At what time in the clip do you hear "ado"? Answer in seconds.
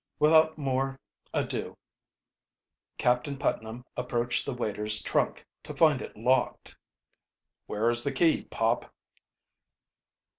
1.31-1.77